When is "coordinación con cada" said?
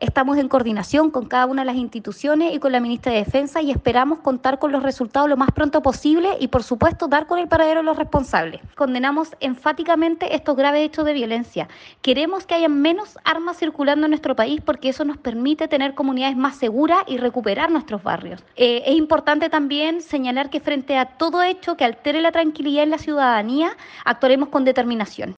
0.48-1.44